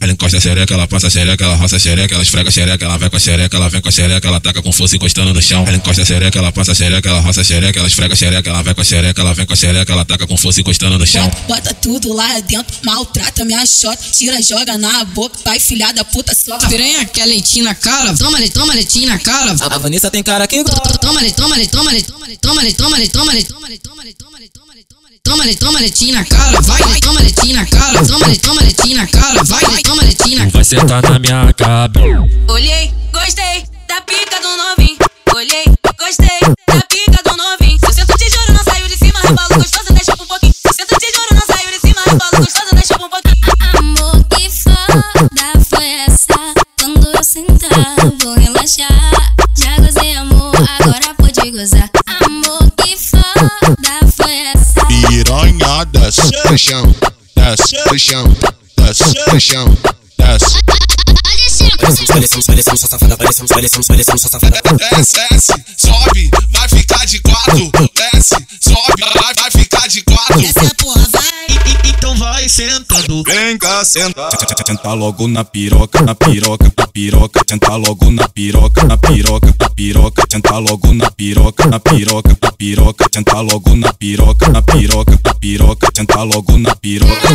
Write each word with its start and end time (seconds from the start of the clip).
Ela 0.00 0.12
encosta 0.12 0.36
a 0.36 0.40
xereca, 0.40 0.74
ela 0.74 0.86
passa 0.86 1.06
a 1.06 1.10
xereca, 1.10 1.44
ela 1.44 1.56
roça 1.56 1.76
a 1.76 1.78
xereca, 1.78 2.14
ela 2.14 2.22
esfrega 2.22 2.48
a 2.48 2.52
xereca, 2.52 2.84
ela 2.84 2.98
vem 2.98 3.10
com 3.10 3.16
a 3.16 3.20
xereca, 3.20 3.56
ela 3.56 3.68
vem 3.68 3.80
com 3.80 3.88
a 3.88 3.92
xereca, 3.92 4.28
ela 4.28 4.40
taca 4.40 4.62
com 4.62 4.72
força 4.72 4.96
encostando 4.96 5.32
no 5.34 5.42
chão. 5.42 5.64
Ela 5.66 5.76
encosta 5.76 6.02
a 6.02 6.04
xereca, 6.04 6.38
ela 6.38 6.52
passa 6.52 6.72
a 6.72 6.74
xereca, 6.74 7.08
ela 7.08 7.20
roça 7.20 7.40
a 7.40 7.44
xereca, 7.44 7.78
ela 7.78 7.88
esfrega 7.88 8.14
a 8.14 8.16
xereca, 8.16 8.50
ela 8.50 8.62
vem 8.62 8.74
com 8.74 8.80
a 8.80 8.84
xereca, 8.84 9.20
ela 9.20 9.34
vem 9.34 9.46
com 9.46 9.52
a 9.52 9.56
xereca, 9.56 9.92
ela 9.92 10.04
taca 10.04 10.26
com 10.26 10.36
força 10.36 10.60
encostando 10.60 10.98
no 10.98 11.06
chão. 11.06 11.30
Bota 11.48 11.74
tudo 11.74 12.12
lá 12.12 12.40
dentro, 12.40 12.74
maltrata 12.84 13.44
minha 13.44 13.64
xota, 13.66 14.02
tira, 14.12 14.40
joga 14.42 14.78
na 14.78 15.04
boca, 15.04 15.38
vai 15.44 15.60
filha 15.60 15.92
da 15.92 16.04
puta 16.04 16.34
só. 16.34 16.58
Piranha 16.68 17.04
quer 17.04 17.26
leitinho 17.26 17.64
na 17.64 17.74
cara, 17.74 18.14
toma 18.16 18.38
le, 18.38 18.48
toma 18.48 18.74
leitinho 18.74 19.08
na 19.08 19.18
cara. 19.18 19.54
A 19.60 19.78
Vanessa 19.78 20.10
tem 20.10 20.22
cara 20.22 20.46
que 20.46 20.62
Toma 21.00 21.20
le, 21.20 21.32
toma 21.32 21.56
le, 21.56 21.66
toma 21.66 21.92
le, 21.92 22.02
toma 22.02 22.26
le, 22.26 22.36
toma 22.38 22.62
le, 22.62 22.72
toma 22.72 22.98
le, 22.98 23.08
toma 23.08 23.32
le, 23.32 23.42
toma 23.42 24.02
le, 24.04 24.14
toma 24.14 24.38
le, 24.38 24.48
toma 25.24 25.44
le, 25.44 25.54
toma 25.54 25.78
leitinho 25.80 26.14
na 26.14 26.24
cara, 26.24 26.60
vai, 26.60 27.00
toma 27.00 27.20
leitinho 27.20 27.54
na 27.56 27.66
cara, 27.66 28.04
toma 28.06 28.26
le, 28.26 28.38
toma 28.38 28.60
leitinho 28.62 28.96
na 28.96 29.06
cara, 29.06 29.44
vai, 29.44 29.82
toma 29.82 30.02
leitinho 30.02 30.38
na 30.38 30.44
cara. 30.44 30.52
Vai 30.52 30.64
sentar 30.64 31.02
na 31.02 31.18
minha 31.18 31.52
cabeça. 31.52 32.28
Olhei, 32.48 32.92
gostei 33.12 33.64
da 33.88 34.00
pica 34.02 34.40
do 34.40 34.56
novinho. 34.56 34.98
Olhei, 35.34 35.64
gostei 35.98 36.40
da 36.66 36.82
pica 36.88 37.22
do 37.24 37.36
novinho. 37.36 37.78
Se 37.78 37.86
eu 37.86 37.92
sento 37.92 38.18
te 38.18 38.30
juro, 38.30 38.52
não 38.52 38.64
saiu 38.64 38.88
de 38.88 38.96
cima, 38.96 39.20
rebalo 39.20 39.54
gostoso, 39.54 39.92
deixa 39.92 40.12
um 40.12 40.26
pouquinho. 40.26 40.52
Se 40.52 40.68
eu 40.68 40.74
sento 40.74 40.98
te 40.98 41.12
juro, 41.12 41.34
não 41.34 41.56
saiu 41.56 41.70
de 41.70 41.80
cima, 41.80 42.00
rebalo 42.04 42.44
gostoso, 42.44 42.74
deixa 42.74 42.94
um 42.94 43.08
pouquinho. 43.08 43.42
Amor, 43.78 44.24
que 44.24 44.50
foda 44.50 45.64
foi 45.70 45.86
essa? 46.06 46.54
Quando 46.80 47.08
eu 47.16 47.24
sentar, 47.24 47.96
vou 48.22 48.34
relaxar. 48.34 49.12
Já 49.56 49.76
gozei, 49.78 50.14
amor, 50.14 50.52
agora 50.80 51.14
pode 51.14 51.50
gozar. 51.50 51.91
Pro 56.52 56.58
chão, 56.58 56.96
desce 57.34 57.76
pro 57.84 57.98
chão, 57.98 58.36
desce 58.76 59.14
pro 59.24 59.40
chão, 59.40 59.78
desce. 60.18 60.58
Parecemos, 61.80 62.44
parecemos, 62.46 62.80
só 62.80 62.88
safada, 62.88 63.16
parecemos, 63.16 63.50
parecemos, 63.50 63.86
parecemos, 63.86 64.20
só 64.20 64.28
safada. 64.28 64.60
Desce, 64.90 65.16
desce, 65.30 65.52
sobe, 65.78 66.30
vai 66.50 66.68
ficar 66.68 67.06
de 67.06 67.20
quatro. 67.20 67.72
Desce, 67.94 68.36
sobe, 68.60 69.02
vai 69.14 69.50
ficar 69.50 69.88
de 69.88 70.02
quatro. 70.02 70.81
Vem 73.26 73.58
cá, 73.58 73.84
senta. 73.84 74.30
Senta 74.64 74.94
logo 74.94 75.26
na 75.26 75.44
piroca, 75.44 76.00
na 76.02 76.14
piroca, 76.14 76.70
na 76.78 76.86
piroca. 76.86 77.40
Senta 77.48 77.76
logo 77.76 78.10
na 78.12 78.28
piroca, 78.28 78.84
na 78.84 78.96
piroca, 78.96 79.52
na 79.58 79.68
piroca. 79.70 80.22
Senta 80.30 80.58
logo 80.58 80.94
na 80.94 81.10
piroca, 81.10 81.66
na 81.66 81.80
piroca, 81.80 82.36
na 82.40 82.52
piroca. 82.52 83.06
Senta 83.12 83.40
logo 83.40 83.74
na 83.74 83.92
piroca, 83.92 84.48
na 84.48 84.62
piroca, 84.62 85.18
na 85.24 85.34
piroca. 85.34 85.88
Senta 85.92 86.22
logo 86.22 86.56
na 86.58 86.74
piroca. 86.76 87.28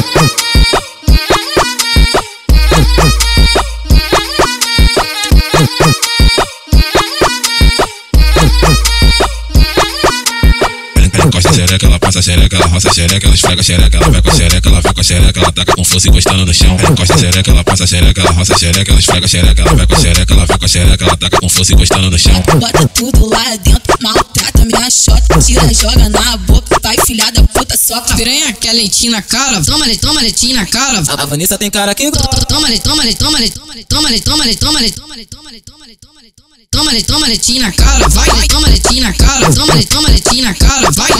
Encosta 11.27 11.49
a 11.49 11.53
xereca, 11.53 11.85
ela 11.85 11.99
passa 11.99 12.19
a 12.19 12.21
xereca, 12.21 12.55
ela 12.55 12.65
roça 12.67 12.89
a 12.89 12.93
xereca, 12.93 13.27
ela 13.27 13.35
esfrega 13.35 13.61
a 13.61 13.63
xereca, 13.63 13.97
ela 13.97 14.09
vem 14.09 14.21
com 14.21 14.29
a 14.29 14.33
xereca, 14.33 14.69
ela 14.69 14.81
vem 14.81 14.93
com 14.93 14.99
a 14.99 15.03
xereca, 15.03 15.39
ela 15.39 15.51
taca 15.51 15.75
com 15.75 15.83
força 15.83 16.07
encostando 16.09 16.45
no 16.45 16.53
chão. 16.53 16.77
Ela 16.79 16.91
encosta 16.91 17.13
a 17.13 17.17
xereca, 17.17 17.51
ela 17.51 17.63
passa 17.63 17.83
a 17.83 17.87
xereca, 17.87 18.21
ela 18.21 18.31
roça 18.31 18.53
a 18.53 18.57
xereca, 18.57 18.91
ela 18.91 18.99
esfrega 18.99 19.25
a 19.25 19.29
xereca, 19.29 19.61
ela 19.61 19.73
vem 19.75 19.87
com 19.87 19.95
a 19.95 19.99
xereca, 19.99 20.33
ela 20.33 20.45
vem 20.45 20.57
com 20.57 20.65
a 20.65 20.67
xereca, 20.67 21.03
ela 21.05 21.17
taca 21.17 21.39
com 21.39 21.49
força 21.49 21.73
encostando 21.73 22.09
no 22.09 22.19
chão. 22.19 22.43
Bota 22.59 22.87
tudo 22.87 23.29
lá 23.29 23.55
dentro, 23.57 23.97
maltrata 24.01 24.65
minha 24.65 24.89
xota, 24.89 25.39
tira, 25.39 25.73
joga 25.73 26.09
na 26.09 26.37
boca, 26.37 26.79
vai 26.81 26.95
filha 27.05 27.31
da 27.31 27.43
puta 27.43 27.77
só. 27.77 28.01
Piranha 28.15 28.53
quer 28.53 28.73
leitinho 28.73 29.11
na 29.11 29.21
cara, 29.21 29.61
toma 29.63 29.85
le, 29.85 29.97
toma 29.97 30.21
leitinho 30.21 30.55
na 30.55 30.65
cara. 30.65 31.03
A 31.17 31.25
Vanessa 31.25 31.57
tem 31.57 31.69
cara 31.69 31.93
que 31.93 32.11
Toma 32.47 32.69
le, 32.69 32.79
toma 32.79 33.03
le, 33.03 33.13
toma 33.13 33.39
le, 33.39 33.49
toma 33.49 33.73
le, 33.75 33.83
toma 33.83 34.09
le, 34.09 34.19
toma 34.19 34.45
le, 34.45 34.55
toma 34.55 34.79
le, 34.79 34.81
toma 34.81 34.81
le, 34.81 34.85
toma 34.91 35.17
le, 35.17 35.25
toma 35.25 35.49
le, 35.51 35.61
toma 35.61 35.85
le, 35.87 35.95
toma 35.95 36.21
le, 36.21 36.31
toma 36.71 36.91
le, 36.91 37.01
toma 37.03 37.27
leitinho 37.27 37.61
na 37.61 37.71
cara, 37.71 38.07
vai, 38.09 38.47
toma 38.47 38.67
leitinho 38.67 39.03
na 39.03 39.13
cara, 39.13 39.53
toma 39.53 39.75
le, 39.75 39.85
toma 39.85 40.09
leitinho 40.09 40.43
na 40.43 40.53
cara, 40.53 40.89
vai, 40.91 41.11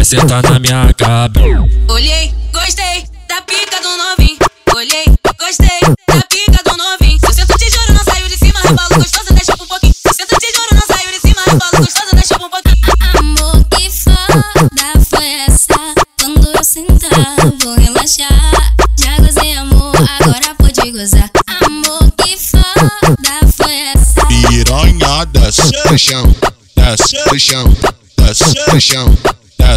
Vai 0.00 0.04
sentar 0.06 0.42
na 0.42 0.58
minha 0.58 0.94
cabeça. 0.94 1.46
Olhei, 1.90 2.32
gostei 2.54 3.04
da 3.28 3.42
pica 3.42 3.82
do 3.82 3.96
novinho. 3.98 4.38
Olhei, 4.74 5.04
gostei 5.38 5.78
da 6.08 6.22
pica 6.22 6.62
do 6.64 6.74
novinho. 6.74 7.18
Se 7.20 7.26
eu 7.26 7.34
sento 7.34 7.58
te 7.58 7.70
juro, 7.70 7.92
não 7.92 8.02
saiu 8.02 8.26
de 8.26 8.38
cima, 8.38 8.60
rebalo 8.60 8.94
gostoso, 8.96 9.34
deixa 9.34 9.52
um 9.52 9.66
pouquinho. 9.66 9.92
Se 9.92 10.08
eu 10.08 10.14
sento 10.14 10.38
te 10.40 10.46
juro, 10.56 10.68
não 10.72 10.86
saiu 10.96 11.10
de 11.12 11.20
cima, 11.20 11.42
rebalo 11.44 11.76
gostoso, 11.76 12.14
deixa 12.14 12.34
um 12.34 12.48
pouquinho. 12.48 12.76
Amor, 13.18 13.64
que 13.76 13.90
foda 13.90 15.00
foi 15.10 15.26
essa? 15.46 15.94
Quando 16.18 16.48
eu 16.48 16.64
sentar, 16.64 17.36
vou 17.62 17.74
relaxar. 17.74 18.74
Já 18.98 19.18
gozei, 19.18 19.52
amor, 19.52 19.92
agora 20.18 20.54
pode 20.56 20.90
gozar. 20.92 21.30
Amor, 21.66 22.10
que 22.12 22.38
foda 22.38 23.52
foi 23.54 23.74
essa? 23.74 24.26
Piranha 24.26 25.26
desce 25.26 25.70
pro 25.82 25.98
chão, 25.98 26.34
desce 26.74 27.22
pro 27.24 27.38
chão, 27.38 27.76
desce 28.16 28.54
pro 28.64 28.80
chão, 28.80 29.18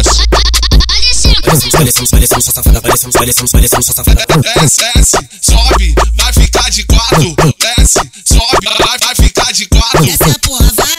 desce. 0.02 0.24
Parecemos, 1.44 1.70
parecemos, 1.72 2.10
parecemos, 2.10 2.44
só 2.44 2.52
safada, 2.52 2.80
parecemos, 2.80 3.14
parecemos, 3.14 3.50
parecemos, 3.50 3.86
só 3.86 3.92
safada. 3.92 4.24
Desce, 4.40 4.82
desce, 4.94 5.18
sobe, 5.40 5.94
vai 6.14 6.32
ficar 6.32 6.70
de 6.70 6.84
quatro. 6.84 7.36
Desce, 7.58 8.00
sobe, 8.24 8.66
vai, 8.78 8.98
vai 8.98 9.14
ficar 9.14 9.52
de 9.52 9.66
quatro. 9.66 10.04
Essa 10.04 10.38
porra 10.40 10.72
vai. 10.76 10.94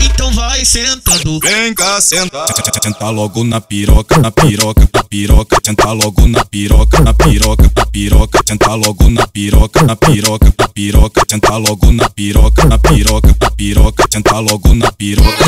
Então 0.00 0.32
vai 0.32 0.64
sentando. 0.64 1.40
Vem 1.40 1.74
cá, 1.74 2.00
senta. 2.00 2.46
Senta 2.82 3.10
logo 3.10 3.44
na 3.44 3.60
piroca, 3.60 4.18
na 4.18 4.30
piroca, 4.30 4.88
na 4.94 5.02
piroca. 5.02 5.58
Senta 5.64 5.92
logo 5.92 6.28
na 6.28 6.44
piroca, 6.44 7.00
na 7.00 7.12
piroca, 7.14 7.70
na 7.76 7.86
piroca. 7.86 8.40
Senta 8.46 8.74
logo 8.74 9.10
na 9.10 9.26
piroca, 9.26 9.82
na 9.82 9.96
piroca, 9.96 10.54
na 10.58 10.68
piroca. 10.68 11.22
Senta 11.28 11.56
logo 11.56 11.92
na 11.92 12.08
piroca, 12.08 12.64
na 12.64 12.78
piroca, 12.78 13.34
na 13.40 13.50
piroca. 13.50 14.04
Senta 14.10 14.38
logo 14.38 14.74
na 14.74 14.92
piroca. 14.92 15.44